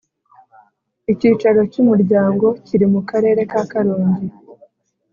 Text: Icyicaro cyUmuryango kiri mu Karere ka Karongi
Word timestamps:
Icyicaro 1.11 1.59
cyUmuryango 1.71 2.47
kiri 2.65 2.85
mu 2.93 3.01
Karere 3.09 3.41
ka 3.51 3.61
Karongi 3.71 4.25